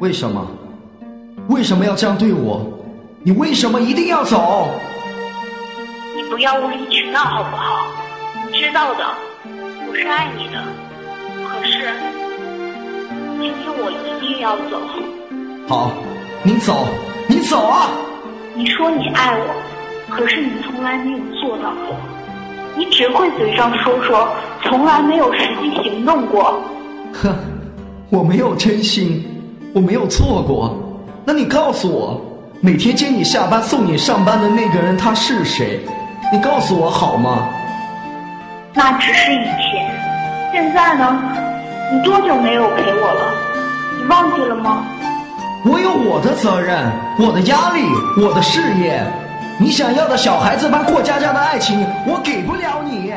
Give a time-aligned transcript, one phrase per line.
[0.00, 0.46] 为什么？
[1.48, 2.62] 为什么要这样对我？
[3.24, 4.68] 你为什么一定要走？
[6.14, 7.88] 你不要无理取闹好不好？
[8.46, 9.04] 你知道的，
[9.88, 10.62] 我是爱你的。
[11.48, 11.92] 可是，
[13.40, 14.80] 今天我一定要走。
[15.68, 15.90] 好，
[16.44, 16.86] 你走，
[17.26, 17.90] 你走啊！
[18.54, 21.96] 你说你爱我，可是你从来没有做到过。
[22.76, 24.28] 你只会嘴上说说，
[24.62, 26.62] 从来没有实际行动过。
[27.12, 27.34] 哼，
[28.10, 29.24] 我没有真心，
[29.74, 30.76] 我没有错过。
[31.24, 32.20] 那你告诉我，
[32.60, 35.80] 每天接你下班、送你上班的那个人他是谁？
[36.32, 37.48] 你告诉我好吗？
[38.74, 39.90] 那只是以前，
[40.52, 41.22] 现在呢？
[41.92, 43.34] 你多久没有陪我了？
[43.98, 44.84] 你忘记了吗？
[45.64, 46.78] 我有我的责任，
[47.18, 47.82] 我的压力，
[48.22, 49.02] 我的事业。
[49.58, 53.12] 你想要的小孩子般过家家的爱情，我给不了你。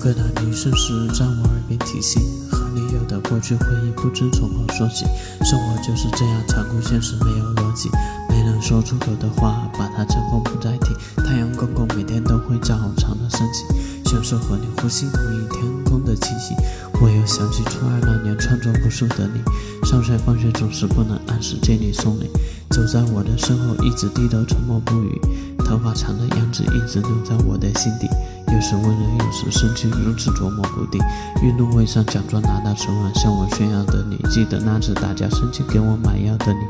[0.00, 5.04] 可那女生时在我耳边提醒，和你有的过去回忆不知从何说起。
[5.44, 7.90] 生活就是这样残酷，现实没有逻辑，
[8.28, 10.94] 没能说出口的话，把它成功不再提。
[11.24, 13.64] 太阳公公每天都会照常的升起，
[14.08, 16.54] 享受和你呼吸同一天空的气息。
[17.02, 19.42] 我又想起初二那年穿着不输的你，
[19.84, 22.30] 上学放学总是不能按时接你送你，
[22.70, 25.20] 走在我的身后一直低头沉默不语，
[25.68, 28.08] 头发长的样子一直留在我的心底。
[28.50, 30.98] 有时温柔，有时生气，如此琢磨不定。
[31.42, 36.60] 运动会上假装拿到手腕向我炫耀的你，记得那次打架生气给我买药的你，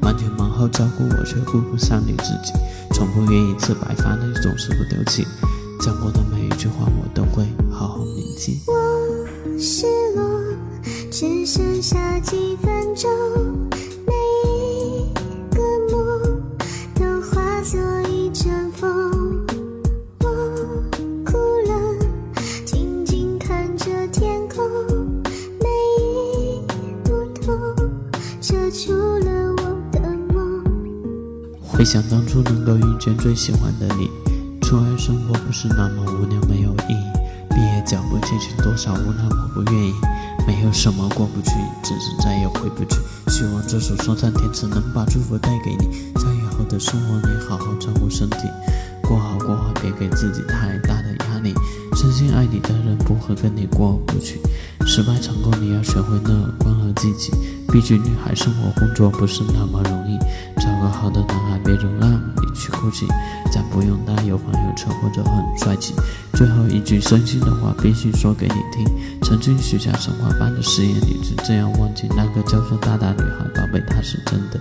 [0.00, 2.52] 忙前忙后照顾我却顾不上你自己，
[2.92, 5.24] 从不愿意吃白饭的你总是不丢弃。
[5.80, 8.60] 讲过的每一句话我都会好好铭记。
[8.66, 9.86] 我失
[10.16, 10.40] 落，
[11.12, 13.47] 只剩下几分钟。
[31.78, 34.10] 回想当初能够遇见最喜欢的你，
[34.62, 37.06] 初二生活不是那么无聊没有意义，
[37.50, 39.94] 毕业脚步渐行多少无奈我不愿意，
[40.44, 41.52] 没有什么过不去，
[41.84, 42.98] 只是再也回不去。
[43.28, 48.38] 希望这首说唱填词能把祝福带给你，在以后的生活里好好照顾身体，
[49.00, 51.54] 过好过好，别给自己太大的压力。
[51.94, 54.40] 真心爱你的人不会跟你过不去，
[54.88, 57.30] 失败成功你要学会乐观和积极。
[57.70, 60.18] 毕竟女孩生活工作不是那么容易，
[60.58, 63.06] 找个好的男孩别总让你去哭泣，
[63.52, 65.94] 咱不用担有房有车或者很帅气。
[66.32, 68.86] 最后一句真心的话必须说给你听，
[69.22, 74.58] 曾经许下神话般的誓言，你就这样忘记那个叫做大大女孩，宝贝她是真的。